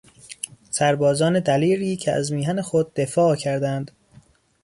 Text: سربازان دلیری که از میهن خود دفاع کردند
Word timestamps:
سربازان 0.71 1.39
دلیری 1.39 1.95
که 1.95 2.11
از 2.11 2.31
میهن 2.31 2.61
خود 2.61 2.93
دفاع 2.93 3.35
کردند 3.35 3.91